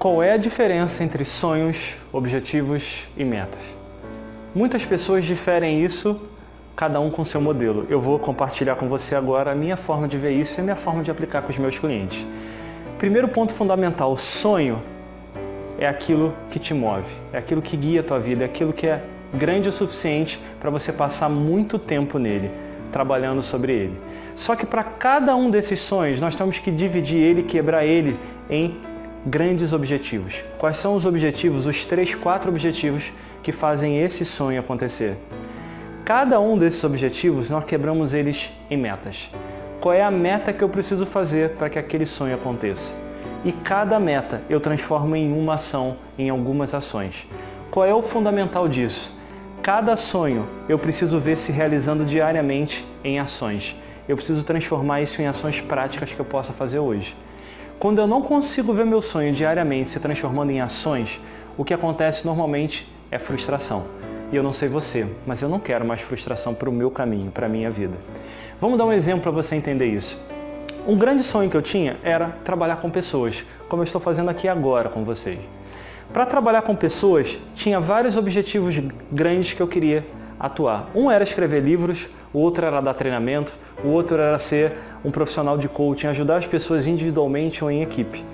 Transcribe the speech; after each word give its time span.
Qual 0.00 0.22
é 0.22 0.32
a 0.32 0.38
diferença 0.38 1.04
entre 1.04 1.26
sonhos, 1.26 1.94
objetivos 2.10 3.06
e 3.18 3.22
metas? 3.22 3.60
Muitas 4.54 4.82
pessoas 4.82 5.26
diferem 5.26 5.84
isso, 5.84 6.18
cada 6.74 6.98
um 6.98 7.10
com 7.10 7.22
seu 7.22 7.38
modelo. 7.38 7.86
Eu 7.90 8.00
vou 8.00 8.18
compartilhar 8.18 8.76
com 8.76 8.88
você 8.88 9.14
agora 9.14 9.52
a 9.52 9.54
minha 9.54 9.76
forma 9.76 10.08
de 10.08 10.16
ver 10.16 10.30
isso 10.30 10.58
e 10.58 10.60
a 10.62 10.64
minha 10.64 10.74
forma 10.74 11.02
de 11.02 11.10
aplicar 11.10 11.42
com 11.42 11.50
os 11.50 11.58
meus 11.58 11.78
clientes. 11.78 12.24
Primeiro 12.96 13.28
ponto 13.28 13.52
fundamental, 13.52 14.16
sonho 14.16 14.82
é 15.78 15.86
aquilo 15.86 16.32
que 16.50 16.58
te 16.58 16.72
move, 16.72 17.12
é 17.30 17.36
aquilo 17.36 17.60
que 17.60 17.76
guia 17.76 18.00
a 18.00 18.02
tua 18.02 18.18
vida, 18.18 18.44
é 18.44 18.46
aquilo 18.46 18.72
que 18.72 18.86
é 18.86 19.02
grande 19.34 19.68
o 19.68 19.72
suficiente 19.72 20.40
para 20.58 20.70
você 20.70 20.90
passar 20.94 21.28
muito 21.28 21.78
tempo 21.78 22.18
nele, 22.18 22.50
trabalhando 22.90 23.42
sobre 23.42 23.74
ele. 23.74 24.00
Só 24.34 24.56
que 24.56 24.64
para 24.64 24.82
cada 24.82 25.36
um 25.36 25.50
desses 25.50 25.78
sonhos, 25.78 26.22
nós 26.22 26.34
temos 26.34 26.58
que 26.58 26.70
dividir 26.70 27.18
ele, 27.18 27.42
quebrar 27.42 27.84
ele 27.84 28.18
em 28.48 28.88
grandes 29.26 29.72
objetivos. 29.72 30.42
Quais 30.58 30.76
são 30.76 30.94
os 30.94 31.04
objetivos, 31.04 31.66
os 31.66 31.84
três, 31.84 32.14
quatro 32.14 32.48
objetivos 32.48 33.12
que 33.42 33.52
fazem 33.52 34.00
esse 34.00 34.24
sonho 34.24 34.60
acontecer? 34.60 35.16
Cada 36.04 36.40
um 36.40 36.56
desses 36.56 36.82
objetivos, 36.82 37.50
nós 37.50 37.64
quebramos 37.64 38.14
eles 38.14 38.50
em 38.70 38.76
metas. 38.76 39.30
Qual 39.80 39.94
é 39.94 40.02
a 40.02 40.10
meta 40.10 40.52
que 40.52 40.64
eu 40.64 40.68
preciso 40.68 41.06
fazer 41.06 41.50
para 41.50 41.68
que 41.68 41.78
aquele 41.78 42.06
sonho 42.06 42.34
aconteça? 42.34 42.92
E 43.44 43.52
cada 43.52 43.98
meta 43.98 44.42
eu 44.48 44.60
transformo 44.60 45.14
em 45.16 45.32
uma 45.32 45.54
ação, 45.54 45.96
em 46.18 46.28
algumas 46.28 46.74
ações. 46.74 47.26
Qual 47.70 47.86
é 47.86 47.94
o 47.94 48.02
fundamental 48.02 48.68
disso? 48.68 49.14
Cada 49.62 49.96
sonho 49.96 50.48
eu 50.68 50.78
preciso 50.78 51.18
ver 51.18 51.36
se 51.36 51.52
realizando 51.52 52.04
diariamente 52.04 52.84
em 53.04 53.18
ações. 53.18 53.76
Eu 54.08 54.16
preciso 54.16 54.42
transformar 54.44 55.02
isso 55.02 55.22
em 55.22 55.26
ações 55.26 55.60
práticas 55.60 56.10
que 56.12 56.18
eu 56.18 56.24
possa 56.24 56.52
fazer 56.52 56.78
hoje. 56.78 57.14
Quando 57.80 57.98
eu 57.98 58.06
não 58.06 58.20
consigo 58.20 58.74
ver 58.74 58.84
meu 58.84 59.00
sonho 59.00 59.32
diariamente 59.32 59.88
se 59.88 59.98
transformando 59.98 60.50
em 60.50 60.60
ações, 60.60 61.18
o 61.56 61.64
que 61.64 61.72
acontece 61.72 62.26
normalmente 62.26 62.86
é 63.10 63.18
frustração. 63.18 63.84
E 64.30 64.36
eu 64.36 64.42
não 64.42 64.52
sei 64.52 64.68
você, 64.68 65.06
mas 65.26 65.40
eu 65.40 65.48
não 65.48 65.58
quero 65.58 65.82
mais 65.82 66.02
frustração 66.02 66.54
para 66.54 66.68
o 66.68 66.72
meu 66.72 66.90
caminho, 66.90 67.30
para 67.30 67.46
a 67.46 67.48
minha 67.48 67.70
vida. 67.70 67.94
Vamos 68.60 68.76
dar 68.76 68.84
um 68.84 68.92
exemplo 68.92 69.22
para 69.22 69.30
você 69.30 69.54
entender 69.54 69.86
isso. 69.86 70.22
Um 70.86 70.94
grande 70.94 71.22
sonho 71.22 71.48
que 71.48 71.56
eu 71.56 71.62
tinha 71.62 71.96
era 72.04 72.28
trabalhar 72.44 72.76
com 72.76 72.90
pessoas, 72.90 73.46
como 73.66 73.80
eu 73.80 73.84
estou 73.84 73.98
fazendo 73.98 74.28
aqui 74.28 74.46
agora 74.46 74.90
com 74.90 75.02
vocês. 75.02 75.38
Para 76.12 76.26
trabalhar 76.26 76.60
com 76.60 76.76
pessoas, 76.76 77.38
tinha 77.54 77.80
vários 77.80 78.14
objetivos 78.14 78.78
grandes 79.10 79.54
que 79.54 79.62
eu 79.62 79.66
queria 79.66 80.06
atuar. 80.38 80.90
Um 80.94 81.10
era 81.10 81.24
escrever 81.24 81.62
livros, 81.62 82.10
o 82.32 82.38
outro 82.38 82.64
era 82.64 82.80
dar 82.80 82.94
treinamento, 82.94 83.56
o 83.84 83.88
outro 83.88 84.18
era 84.18 84.38
ser 84.38 84.72
um 85.04 85.10
profissional 85.10 85.58
de 85.58 85.68
coaching, 85.68 86.06
ajudar 86.08 86.36
as 86.36 86.46
pessoas 86.46 86.86
individualmente 86.86 87.64
ou 87.64 87.70
em 87.70 87.82
equipe. 87.82 88.24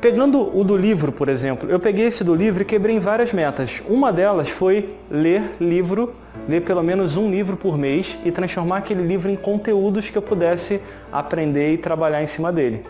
Pegando 0.00 0.56
o 0.58 0.64
do 0.64 0.78
livro, 0.78 1.12
por 1.12 1.28
exemplo, 1.28 1.68
eu 1.68 1.78
peguei 1.78 2.06
esse 2.06 2.24
do 2.24 2.34
livro 2.34 2.62
e 2.62 2.64
quebrei 2.64 2.96
em 2.96 2.98
várias 2.98 3.34
metas. 3.34 3.82
Uma 3.86 4.10
delas 4.10 4.48
foi 4.48 4.96
ler 5.10 5.56
livro, 5.60 6.14
ler 6.48 6.62
pelo 6.62 6.82
menos 6.82 7.18
um 7.18 7.30
livro 7.30 7.54
por 7.54 7.76
mês 7.76 8.16
e 8.24 8.30
transformar 8.30 8.78
aquele 8.78 9.06
livro 9.06 9.30
em 9.30 9.36
conteúdos 9.36 10.08
que 10.08 10.16
eu 10.16 10.22
pudesse 10.22 10.80
aprender 11.12 11.74
e 11.74 11.76
trabalhar 11.76 12.22
em 12.22 12.26
cima 12.26 12.50
dele. 12.50 12.82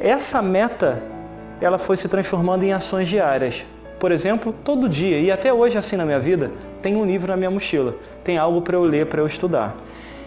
Essa 0.00 0.42
meta, 0.42 1.00
ela 1.60 1.78
foi 1.78 1.96
se 1.96 2.08
transformando 2.08 2.64
em 2.64 2.72
ações 2.72 3.08
diárias. 3.08 3.64
Por 4.00 4.10
exemplo, 4.10 4.54
todo 4.64 4.88
dia, 4.88 5.20
e 5.20 5.30
até 5.30 5.52
hoje 5.52 5.76
assim 5.76 5.94
na 5.94 6.06
minha 6.06 6.18
vida, 6.18 6.50
tem 6.80 6.96
um 6.96 7.04
livro 7.04 7.28
na 7.28 7.36
minha 7.36 7.50
mochila, 7.50 7.94
tem 8.24 8.38
algo 8.38 8.62
para 8.62 8.74
eu 8.74 8.82
ler, 8.82 9.04
para 9.04 9.20
eu 9.20 9.26
estudar. 9.26 9.76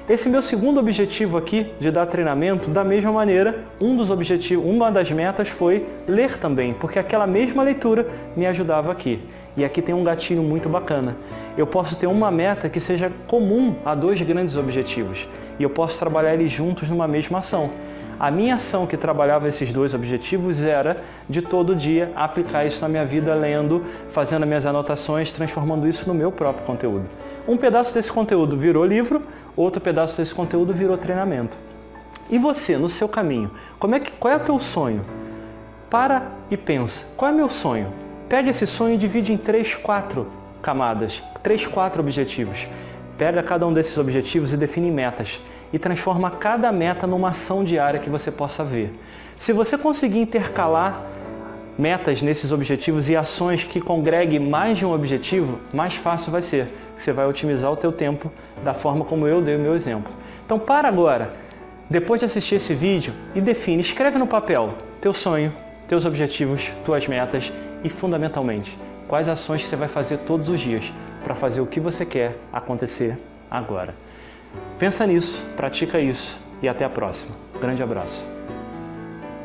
Esse 0.08 0.30
meu 0.30 0.44
segundo 0.44 0.80
objetivo 0.80 1.38
aqui 1.38 1.72
de 1.80 1.90
dar 1.90 2.06
treinamento, 2.06 2.70
da 2.70 2.84
mesma 2.84 3.12
maneira, 3.12 3.64
um 3.82 3.96
dos 3.96 4.12
objetivos, 4.12 4.64
uma 4.64 4.92
das 4.92 5.12
metas 5.12 5.50
foi 5.50 5.88
ler 6.08 6.38
também, 6.38 6.74
porque 6.74 7.00
aquela 7.00 7.26
mesma 7.26 7.64
leitura 7.64 8.08
me 8.36 8.46
ajudava 8.46 8.92
aqui. 8.92 9.20
E 9.58 9.66
aqui 9.66 9.82
tem 9.82 9.96
um 9.96 10.04
gatilho 10.04 10.44
muito 10.44 10.70
bacana. 10.70 11.16
Eu 11.58 11.66
posso 11.66 11.98
ter 11.98 12.06
uma 12.06 12.30
meta 12.30 12.70
que 12.70 12.80
seja 12.80 13.12
comum 13.28 13.74
a 13.84 13.96
dois 13.96 14.22
grandes 14.22 14.56
objetivos 14.56 15.28
e 15.60 15.64
eu 15.64 15.70
posso 15.70 15.98
trabalhar 16.00 16.34
eles 16.34 16.52
juntos 16.52 16.90
numa 16.90 17.08
mesma 17.08 17.40
ação. 17.40 17.72
A 18.20 18.32
minha 18.32 18.56
ação 18.56 18.86
que 18.86 18.96
trabalhava 18.96 19.48
esses 19.48 19.74
dois 19.74 19.94
objetivos 19.94 20.64
era 20.64 21.04
de 21.28 21.42
todo 21.42 21.76
dia 21.76 22.12
aplicar 22.16 22.64
isso 22.64 22.80
na 22.82 22.88
minha 22.88 23.06
vida, 23.06 23.34
lendo, 23.34 23.84
fazendo 24.10 24.46
minhas 24.46 24.66
anotações, 24.66 25.32
transformando 25.32 25.88
isso 25.88 26.08
no 26.08 26.14
meu 26.14 26.32
próprio 26.32 26.66
conteúdo. 26.66 27.06
Um 27.48 27.58
pedaço 27.58 27.94
desse 27.94 28.12
conteúdo 28.12 28.56
virou 28.56 28.86
livro, 28.86 29.24
outro 29.56 29.82
pedaço 29.82 30.18
desse 30.18 30.34
conteúdo 30.34 30.74
virou 30.74 30.96
treinamento. 30.96 31.58
E 32.30 32.38
você, 32.38 32.78
no 32.78 32.88
seu 32.88 33.10
caminho, 33.10 33.52
como 33.78 33.96
é 33.96 34.00
que, 34.00 34.12
qual 34.12 34.34
é 34.34 34.38
o 34.38 34.40
teu 34.40 34.60
sonho? 34.60 35.04
Para 35.90 36.24
e 36.50 36.56
pensa, 36.56 37.06
qual 37.18 37.30
é 37.30 37.34
meu 37.34 37.50
sonho? 37.50 37.92
Pega 38.30 38.50
esse 38.50 38.66
sonho 38.66 38.94
e 38.96 38.98
divide 38.98 39.34
em 39.34 39.38
três, 39.38 39.76
quatro 39.76 40.28
camadas, 40.62 41.22
três, 41.44 41.68
quatro 41.68 42.02
objetivos. 42.02 42.68
Pega 43.18 43.44
cada 43.44 43.66
um 43.68 43.74
desses 43.74 43.98
objetivos 43.98 44.54
e 44.54 44.58
define 44.58 44.90
metas 44.90 45.42
e 45.72 45.80
transforma 45.80 46.32
cada 46.32 46.72
meta 46.72 47.08
numa 47.08 47.30
ação 47.30 47.64
diária 47.64 48.00
que 48.00 48.10
você 48.10 48.32
possa 48.32 48.64
ver. 48.64 48.94
Se 49.38 49.54
você 49.54 49.78
conseguir 49.78 50.20
intercalar 50.20 51.14
metas 51.78 52.22
nesses 52.22 52.52
objetivos 52.52 53.10
e 53.10 53.16
ações 53.16 53.64
que 53.64 53.82
congreguem 53.82 54.40
mais 54.40 54.78
de 54.78 54.86
um 54.86 54.94
objetivo, 54.94 55.60
mais 55.74 55.96
fácil 55.96 56.32
vai 56.32 56.42
ser. 56.42 56.72
Você 56.96 57.12
vai 57.12 57.26
otimizar 57.26 57.72
o 57.72 57.76
teu 57.76 57.92
tempo 57.92 58.32
da 58.64 58.74
forma 58.74 59.04
como 59.04 59.28
eu 59.28 59.42
dei 59.42 59.56
o 59.56 59.60
meu 59.60 59.76
exemplo. 59.76 60.12
Então 60.46 60.60
para 60.60 60.88
agora, 60.88 61.34
depois 61.90 62.20
de 62.20 62.26
assistir 62.26 62.56
esse 62.56 62.74
vídeo 62.74 63.14
e 63.34 63.42
define, 63.42 63.82
escreve 63.82 64.18
no 64.18 64.28
papel 64.28 64.76
teu 65.02 65.14
sonho, 65.14 65.54
teus 65.88 66.06
objetivos, 66.06 66.72
tuas 66.86 67.08
metas 67.08 67.52
e 67.84 67.90
fundamentalmente, 67.90 68.78
quais 69.08 69.28
ações 69.28 69.62
que 69.64 69.68
você 69.68 69.76
vai 69.76 69.88
fazer 69.88 70.18
todos 70.20 70.50
os 70.50 70.60
dias 70.60 70.94
para 71.24 71.36
fazer 71.36 71.62
o 71.62 71.66
que 71.66 71.80
você 71.80 72.06
quer 72.06 72.38
acontecer 72.52 73.18
agora. 73.50 73.96
Pensa 74.78 75.06
nisso, 75.08 75.44
pratica 75.56 76.00
isso 76.00 76.40
e 76.62 76.68
até 76.68 76.86
a 76.86 76.90
próxima. 76.90 77.36
Grande 77.60 77.82
abraço. 77.82 78.33